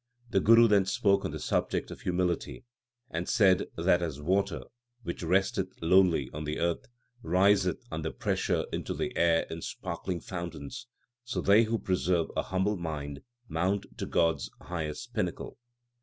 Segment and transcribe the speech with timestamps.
[0.31, 2.65] The Guru then spoke on the subject of humility,
[3.11, 4.63] and said that as water,
[5.03, 6.87] which resteth lowly on the earth,
[7.21, 10.87] riseth under pressure into the air in sparkling fountains,
[11.23, 15.59] so they who preserve a humble mind mount to God s highest pinnacle.